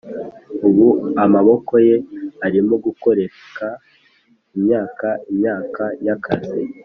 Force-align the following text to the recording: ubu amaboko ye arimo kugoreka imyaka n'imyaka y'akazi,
ubu 0.67 0.87
amaboko 1.23 1.73
ye 1.87 1.95
arimo 2.45 2.75
kugoreka 2.83 3.67
imyaka 4.55 5.07
n'imyaka 5.21 5.83
y'akazi, 6.07 6.61